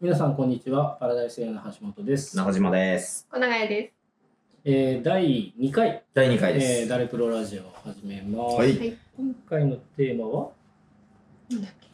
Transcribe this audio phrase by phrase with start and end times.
[0.00, 3.26] 皆さんこんにちはパラダイスエアの橋本です、中島です。
[3.30, 3.92] 小永で
[4.64, 6.82] えー、第2回、第2回です。
[6.82, 8.78] えー、ダレプロラジオを始めます、はいす。
[8.80, 8.96] はい。
[9.16, 10.50] 今回のテーマは？
[11.50, 11.86] なんだっけ？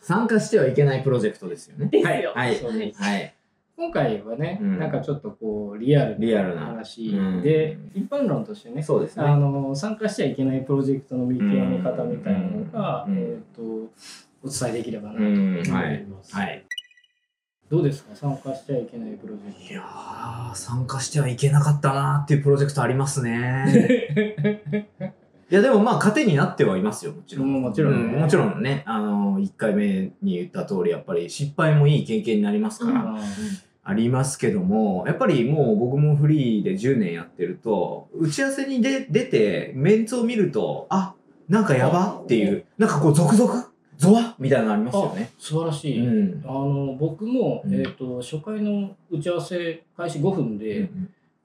[0.04, 1.86] 参加してはいけないプロジェクトですよね。
[1.86, 2.32] ですよ。
[2.34, 2.56] はい。
[2.56, 3.34] そうですはい。
[3.74, 9.24] 今回はね、うんなんかちょっとこうリアルリアルな話うんで、一般論としてねそうですね。
[9.24, 13.90] あの参加しちゃいけないプロジェクトの見極め方みたいなのが、うんえー、と
[14.44, 15.56] お伝えできればなとう思ん。
[15.70, 16.34] はいいます、。
[16.34, 16.64] はい。
[17.70, 18.14] どうですか？
[18.14, 23.66] 参加しちゃいけないプロジェクトいやー、参加してはいけなかったなーっていうプロジェクトありますね。
[25.50, 27.46] いや、でもまあ、糧になってはいますよ、もちろん。
[27.46, 33.18] うんもちろんねうもちろんね、あのー、1回目に言った通り、やっぱり失敗もいい経験になりますから、あ
[33.84, 41.14] ありますけども、やっぱりもう僕もフリーで10年やってると、打ち合わせにで出て、メンツを見ると、あ、
[41.48, 44.34] なんかやばっていう、なんかこう、続々ゾワ？
[44.38, 45.30] みたいなのありますよね。
[45.38, 46.42] 素晴らしい、うん。
[46.44, 50.88] あの僕も、うんえー、と初回の打ち合わせ開始5分で、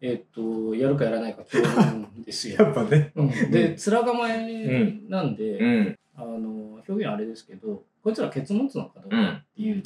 [0.01, 2.71] えー、とやるかやらないか 決めるんですよ。
[2.73, 3.11] ぱね。
[3.15, 5.99] うんで面構えなんで、うん。
[6.15, 9.83] あの表現あれですけどこいつらケツ持つのかどうかっていうね、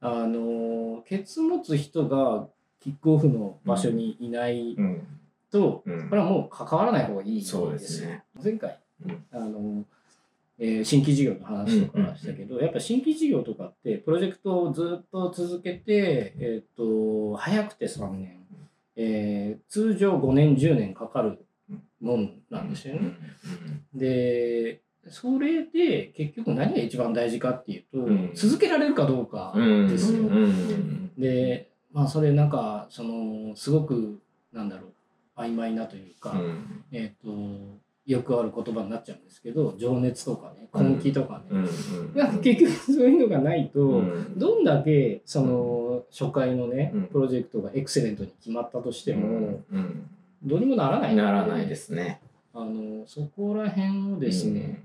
[0.00, 2.48] あのケツ持つ人が
[2.80, 5.06] キックオフの場所にいないうん。
[5.50, 7.62] と、うんこれはもう関わらない方がいいんですよ。
[7.62, 9.84] そうですね前回、うんあの
[10.62, 18.36] えー新規事業の話とかしたけど、やっぱ新規事業とかってプロジェクトをずっと続けて、えっと早くて3年、
[18.96, 21.38] えー通常5年10年かかる
[22.00, 23.12] もんなんですよね。
[23.94, 29.88] でそれで結局何が一番大事かっていうと、うん続けられるかどうかうん。
[29.88, 30.24] ですよ。
[30.24, 31.10] うん。
[31.18, 34.20] でまあそれなんかそのすごく
[34.52, 36.84] なんだろう曖昧なというか、うん。
[36.92, 37.78] えっ、と
[38.12, 42.14] よくある言葉になっちゃうんですけど情熱とかね根気とかね、うん。
[42.14, 50.08] なんか結局そういうのがないと、うんどんだけその初回のね、うんプロジェクトがエクセレントに決まったとしても、うん。
[50.42, 52.20] どうにもならないならないですね。
[52.54, 54.82] あのそこら辺をですね、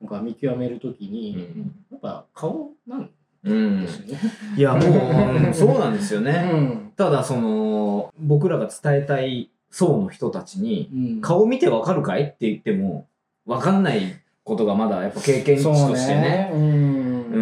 [0.00, 1.74] なんか見極めるときうに、ん。
[1.90, 3.10] やっぱ顔なん
[3.44, 4.20] うんですよね。
[4.56, 6.32] いや、もううん、そうなんですよね。
[6.32, 11.20] んただ、その、僕らが伝えたい層の人たちに、うん。
[11.20, 13.06] 顔見てわかるかいって言っても、
[13.46, 16.50] わかんないことがまだやっぱ経験値としてね。
[16.52, 16.60] うん。
[16.60, 17.40] う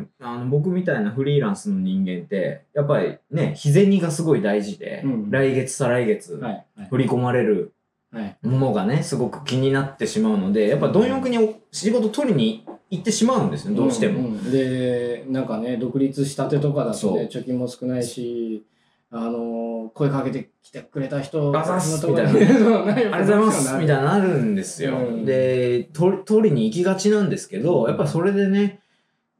[0.00, 0.10] ん。
[0.20, 5.30] あの、僕みたいなフリーランスの人間って、やっぱりね、日銭がすごい大事で、うん。
[5.30, 6.66] 来月再来月、はい。
[6.76, 6.88] はい。
[6.88, 7.72] 振り込まれる
[8.12, 8.36] はい。
[8.42, 14.20] ものがね、すごく気になってしまうので、やっぱ貪欲にお仕事取りに行ってしまうんですよ、どうしても。
[14.22, 14.32] ん。
[14.34, 14.50] ん。
[14.50, 18.64] でなんかね独立したてとかだとね貯金も少ないし
[19.12, 22.30] あの声かけてきてくれた人あざっすみたい な。
[22.30, 24.98] ありがとうございますみたいになるんですよ。
[24.98, 25.24] うん。
[25.24, 28.80] で取り、に行きがちなんですけど、やっぱそれでね、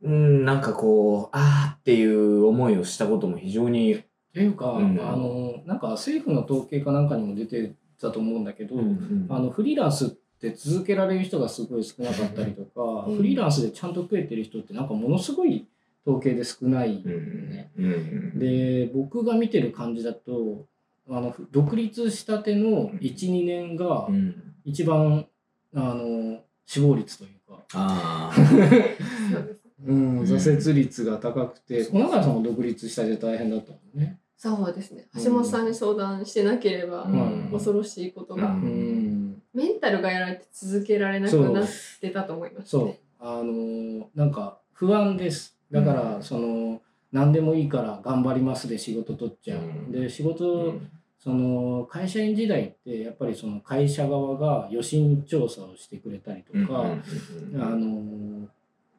[0.02, 3.98] うん、なんかこう、あーっていう思いをしたことも非常に、っ
[4.32, 5.00] ていうか、うん。
[5.00, 9.26] あのなんか政府の統計かなんかにも出てたと思うんだけど、うん。
[9.28, 10.08] あのフリーランスっ
[10.40, 13.16] て続けられる人がすごい少なかったりとか、うん。
[13.18, 15.68] フリーランスでちゃんと食えてる人ってなんかものすごい
[16.06, 17.50] 統計で少ない、うん。
[17.50, 18.38] ねうん。
[18.38, 20.66] で僕が見てる感じだと
[21.08, 24.34] あの独立したての12年がうん。
[24.64, 25.26] 一番
[25.74, 28.42] あの死亡率というか、あそ
[29.86, 30.20] うん、ん。
[30.22, 34.20] 挫折率が高くて小永さんも独立したて大変だったもんね。
[34.36, 35.08] そうですね。
[35.14, 37.48] うん橋本さんに相談してなければ、うん。
[37.52, 39.42] 恐ろしいことが、ううん。
[39.52, 41.68] メンタルがやられて続けられなくなっ
[42.00, 42.86] てたと思いますそう。
[42.86, 43.00] ね。
[43.18, 46.82] あのなんか不安ですだから、その
[47.12, 49.92] 何でもいいから頑張りますで仕事取っちゃう、うん。
[49.92, 50.74] で仕ー事、
[51.18, 58.48] その会社員時代ってやっぱりその会社側が予診調査をしてくれたりとか、あの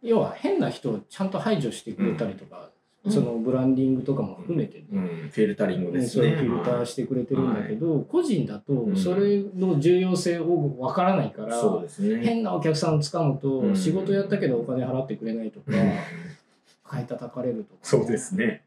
[0.01, 2.69] 要は変な人をちゃんと排除してくれたりとか、
[3.03, 3.11] うん。
[3.11, 5.29] そのブランディングとかも含めてね、うん。
[5.31, 6.31] フィルタリングですね。
[6.35, 8.95] フィルターしてくれてるんだけど、個人だとうん。
[8.95, 10.45] それの重要性を
[10.79, 12.23] 分からないから、そうですね。
[12.23, 13.75] 変なお客さんをつかむと、うん。
[13.75, 15.91] 仕事やったけどお金払ってくれないとか、うん
[16.91, 18.65] 買い叩かれるとかそうですね。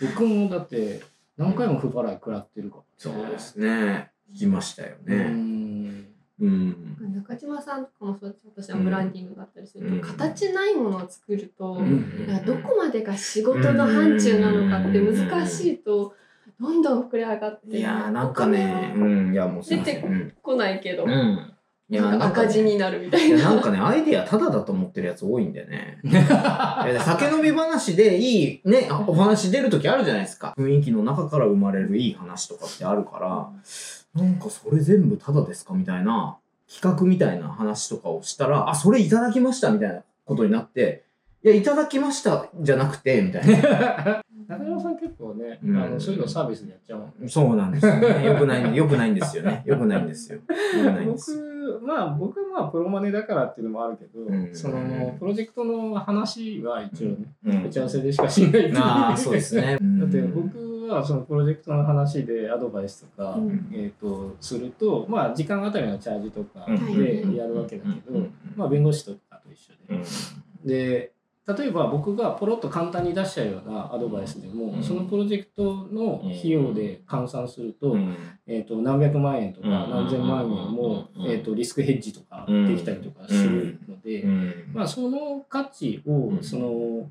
[0.00, 1.00] 僕もだって
[1.36, 4.10] 何回も不払い食らってるから、そうですね。
[4.34, 5.16] 聞きましたようね。
[5.24, 6.06] ん
[6.40, 6.96] うん。
[7.14, 16.14] 中島さんとかもそうです私はブランディングだったりすると、うん形ないものを作ると、んなんかどこまでが仕事の範疇なのかって難しいと、
[16.58, 19.62] どんどん膨れ上がっていやーなんかね、うん、いやもう。
[19.62, 21.52] 出うん来ないけど、うん。
[21.90, 23.50] いやなんか赤字になるみたいな。
[23.50, 25.98] なんかね、アイディアタダだと思ってるやつ多いんでね。
[26.06, 30.54] いや酒飲み話でいい、ね、あお話出るときあるじゃないですか。
[30.56, 36.38] 雰囲気の中から生まれるいい話とかってあるから、なんかそれ全部タダですかみたいな、
[36.72, 41.02] 企画みたいな話とかをしたら、あ、それいただきましたみたいなことになって、
[41.42, 44.22] いや、いただきましたじゃなくて、みたいな。
[44.46, 48.24] 中山さん結構ね、うんあのそういうのサービスでやっちゃうそうなんですよね。
[48.24, 49.62] よくない、よくないんですよね。
[49.64, 50.38] よくないんですよ。
[50.38, 51.38] よくないんですよ。
[51.60, 54.54] 僕まあ僕はまあプロマネだからっていうのもあるけど、うん。
[54.54, 57.64] そのプロジェクトの話は一応ね、うん。
[57.66, 58.50] 打ち合わせでしかしない。
[58.50, 59.78] っていうああ、そうですね。
[60.00, 63.68] だって僕はそのプロジェクトの話でアドバイスとか、うん。
[63.72, 66.96] えー、とすると、まあ、時間あたりのチャージとかうん。
[66.96, 68.34] でやるわけだけど、うん。
[68.56, 69.96] まあ、弁護士とかと一緒で。
[69.96, 70.68] うん。
[70.68, 71.12] で
[71.56, 74.82] 例えば僕がポロッと簡単に出しちゃうようなアドバイスでも、うん。
[74.82, 78.16] そのプロジェクトの費用で換算すると,、うん。
[78.46, 79.90] えー、と何百万円とかうん。
[79.90, 81.26] 何千万円も、うん。
[81.26, 84.70] えー、とリスクヘッジとかできたりとかするので、うん。
[84.72, 86.42] まあ、その価値をうん。
[86.42, 87.10] その、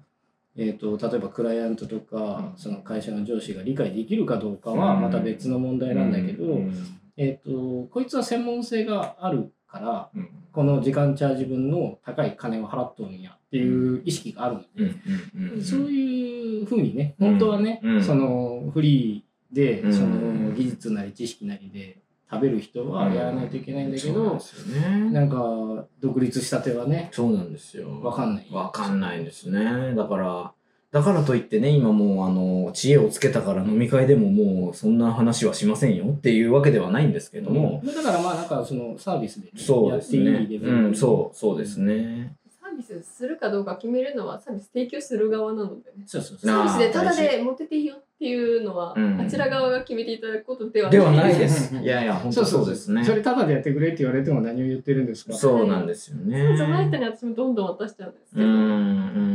[0.56, 2.58] えー、と例えばクライアントとか、うん。
[2.58, 6.74] その会社の上司が理解できるかどうかはまた別の問題なんだけど、うん。
[7.18, 10.30] えー、とこいつは専門性があるからうん。
[10.52, 19.94] この時間チャージ分の高い金を払っとるんやっていう意識があるので、うんうんそういうふうにね本当はね、うんそのフリーで、うん。
[19.94, 21.98] その技術なり知識なりで
[22.30, 28.02] 食べる人はやらないといけないんだけどそうなんか独立したてはねそうなんですよ。
[28.02, 28.48] わかんない。
[28.52, 29.96] わかんないですね。
[29.96, 30.52] だから、
[30.92, 40.32] だからといってね、今もう、あの、知恵をつけたから飲み会でももう、そんな話はしませんよっていうわけではないんですけども、だからまあなんかそのサービスでね、そうですね。
[40.32, 42.36] やっていいレベルうん、そう、そうですね。
[43.02, 46.04] スするかどうか決めるのはサービス提供する側なのでね。
[46.06, 51.40] そうそうそうサービスでタダあーで持ってていいよっていうのは、うんあちら側が決めていただくことではではないで。
[51.40, 51.76] ですす。
[51.82, 53.04] いやいや、本当そうですね。
[53.06, 55.34] それタダでやってくれって言われても何を言ってるんですか？
[55.34, 56.56] そうなんですよね。
[56.58, 58.46] その人に私もどんどん渡しちゃうんですけど。
[58.46, 59.29] うん、うん、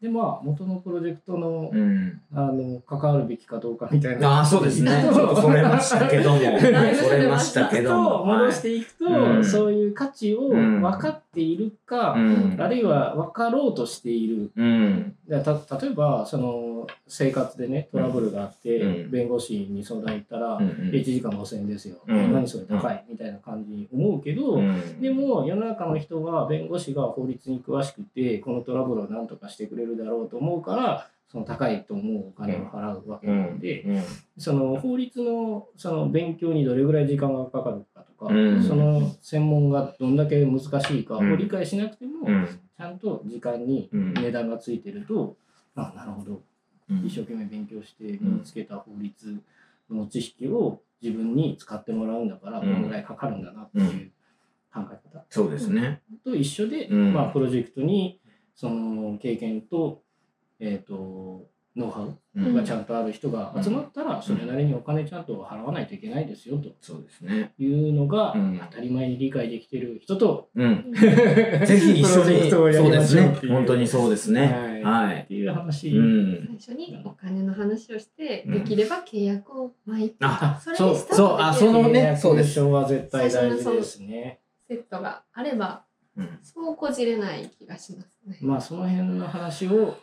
[0.00, 2.20] でまあ元のプロジェクトのうん。
[2.32, 4.90] あの関わるべきかどうかみたいなああ、そうですね。
[5.02, 6.38] ちょっとそれましたけども。
[6.94, 8.24] それましたけどとも。
[8.24, 12.56] 戻していくと、はいそういう価値をうん分かっているか、うん。
[12.58, 15.14] あるいは分かろうとしているうん。
[15.26, 34.02] でた例えばその生活でねトラブルがあって、うん弁護士に相談行ったら、うん1時間5000円ですよ、うん何それ高いみたいな感じに思うけど、うんでも世の中の人は弁護士が法律に詳しくてこのトラブルを何とかしてくれるだろうと思うからその高いと思うお金を払うわけうなので、ん。
[34.36, 38.64] その法律のその勉強にどれぐらい時間がかかるかとか、うん。
[38.64, 41.38] その専門がどんだけ難しいかをうん。
[41.38, 42.60] 理解しなくても、うん。
[42.76, 45.36] ちゃんと時間にうん値段がついてると、
[45.76, 46.42] あなるほど。
[47.06, 49.40] 一生懸命勉強して身につけた法律
[49.88, 52.74] の知識を自分に使ってもらうんだからうん。
[52.74, 54.10] このぐらいかかるんだなっていう
[54.74, 55.24] 考え方。
[55.30, 56.02] そうですね。
[56.24, 57.12] と一緒で、うん。
[57.12, 58.18] まあ、プロジェクトに
[58.60, 60.02] その経験と,、
[60.58, 67.54] えー、とノウハウうんがちゃんとある人が集まったらそれなりにお金ちゃんと払わないといけないですよとそうですね。
[67.58, 70.92] いうのがうん当たり前に理解できてる人と、うん。
[70.92, 73.34] ぜ ぜひ一緒に、そうですね。
[73.48, 74.82] 本当にうそうですね。
[74.84, 75.20] ははいい。
[75.20, 76.58] っていう話、うん。
[76.60, 84.40] 最初にお金の話をして、うんできれば契約を巻いて、あ、それそうにスタートそうあそのね契約書は絶対大事ですね。
[84.68, 85.84] セットがあれば、
[86.20, 86.38] うん。
[86.42, 88.38] そうこじれない気がしますね。
[88.42, 89.96] まあその辺の話を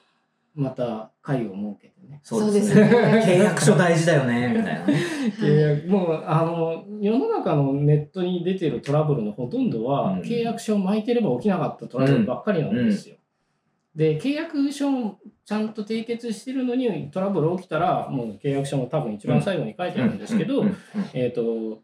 [0.56, 2.19] また会を設けてね。
[2.24, 2.90] そうですね。
[3.25, 4.96] 契約書大事だよね、 みたいなね。
[5.40, 10.19] 契約もうあの世の中のネットに出てるトラブルのほとんどは、うん。
[10.22, 13.16] 契約書を巻いてれば起きなかったトラブルばっかりなんですよ。
[13.96, 20.76] で契約書をちゃんと締結してるのにトラブル起きたらもう契約書も多分一番最後に書いてあるんですけど、うん。
[21.14, 21.81] えっ、と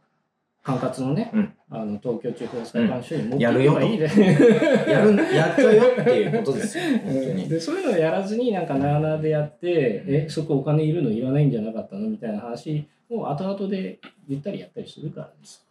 [0.64, 4.06] 管轄のね、うんあの東京地方裁判所に持ってやるよといけばいいで、
[4.92, 6.84] やる、やっちゃうよっていうことですよ。
[7.04, 7.50] 本当に。
[7.50, 14.00] でそういうのをやらずになんかなあなあでやって、えそこお金いるのいらないんじゃなかったのみたいな話を後々で
[14.30, 15.66] 言ったりやったりするからです。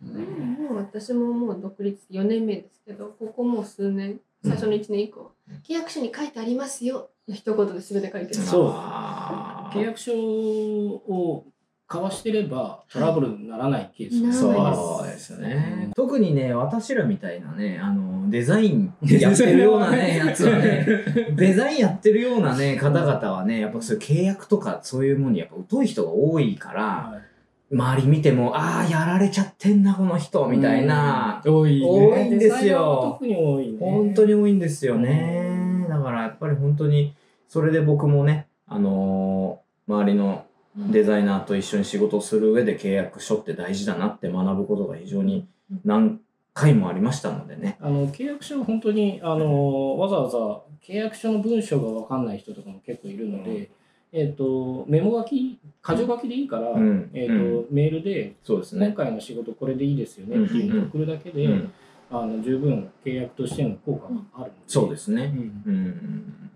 [0.00, 5.30] もう私ももう独立4年目ですけど、ここもう数年、最初の1年以降、
[5.62, 8.34] 契約書に書いてありますよの一言で全て書いてる。
[8.34, 11.44] そう契約書を
[11.90, 14.32] 交わしてればトラブルにならないケースが
[14.72, 15.36] そうです。
[15.40, 15.90] ね。
[15.96, 20.86] 特にね、私らみたいなね、あの、デザインやってるようなね、 やつはね、
[21.34, 27.74] デザインやってるようなね、方々はね、やっぱそういう契約とかそういうものにやっぱ疎い人が多いから、はい。
[27.74, 33.16] 周り見ても、ああ、やられちゃってんな、この人、みたいな、多い、ね、多いんですよ。
[33.20, 33.78] 特に多いね。
[33.78, 35.86] 本当に多いんですよね。
[35.88, 37.14] だからやっぱり本当に、
[37.48, 40.44] それで僕もね、あのー周りの
[40.88, 45.48] デザイナーと一緒に仕事をする上で契約書って大事だなって学ぶことが非常に
[45.84, 46.20] 何
[46.54, 47.76] 回もありましたのでね。
[47.80, 50.38] あの契約書は本当にあのわざわざ
[50.82, 53.70] 契約書の文章が分かんない人とかも結構いるので、
[54.12, 58.86] えっとメモ書き箇条書きでいいから、うんえっとうんメールでそうですね。
[58.86, 61.72] 今回の仕事これでいいですよねっていうのを送るだけで、うん
[62.12, 65.32] あの十分契約としての効果があるので、そうですね。
[65.32, 66.50] うんうん。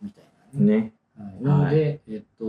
[0.00, 0.76] みたいなね。
[0.82, 0.92] ね。
[1.18, 2.44] はい、なので、えっと、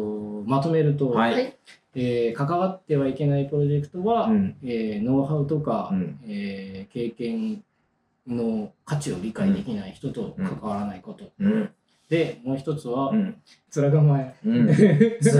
[0.46, 1.58] まとめると、はいはい
[1.96, 4.56] えー関わってはいけないプロジェクトは、うん。
[4.64, 7.64] えーノウハウとか、うんえー経験
[8.28, 11.32] の価値を理解できない人と関わらないこと。
[11.40, 11.70] うん。
[12.10, 13.36] で、もう一つは、うん。
[13.76, 14.36] 面構え。
[14.46, 14.66] うん。
[14.68, 14.76] 面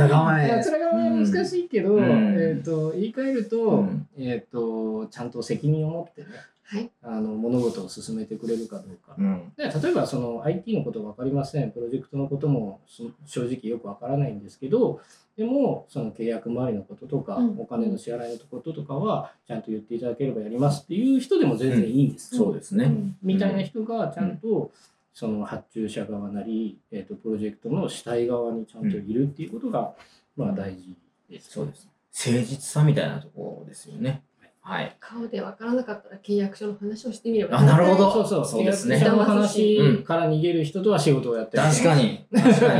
[0.10, 6.28] 構えいや面構え難しいけど、うんえー、と言い換えると,、うんえー、とちゃんと責任を持ってね
[6.72, 9.52] はいあの物事を進めてくれるかどうか、うん。
[9.58, 15.02] で例えばその IT のこと分かりませんプロジェクトのこともそ正直よく分からないんですけど
[15.36, 22.92] でもその契約周りのこととか、うんお金の支払いのこととかはちゃんと言っていただければやりますっていう人でも全然いいんです、そうですね。
[23.24, 24.72] みたいな人がちゃんと
[25.14, 29.94] その発注者側なり、えー、とプロジェクトの主体側にちゃんといるっていうことが、
[30.36, 30.96] まあ大事
[31.30, 31.52] です。
[31.52, 31.88] そうです。
[32.14, 34.24] 誠実さみたいなところですよね。
[34.70, 34.96] はい。
[35.00, 41.64] 顔でわからなかったら契約書の話をしてみればあなるほどそうそう、そうですね契の話うんから逃げる人とは仕事をやってる。
[41.64, 42.28] 確かに。
[42.32, 42.80] 確か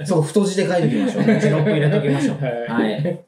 [0.00, 0.02] に。
[0.06, 1.24] そう、太字で書いておきましょう。
[1.24, 2.36] テロップ入れておきましょう。
[2.42, 3.24] はいはい。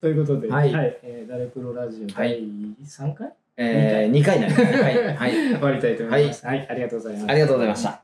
[0.00, 0.70] ということで、はい
[1.02, 4.64] えー、ダレプロラジオ第3回、えー、2回になります。
[4.64, 5.16] はい。
[5.16, 5.32] はい。
[5.50, 6.46] 終わりたいと思います。
[6.46, 7.26] はい、ありがとうございます。
[7.30, 8.03] ありがとうございました。